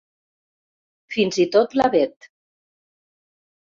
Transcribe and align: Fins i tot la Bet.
Fins 1.17 1.39
i 1.45 1.47
tot 1.59 1.79
la 1.83 1.89
Bet. 1.99 2.33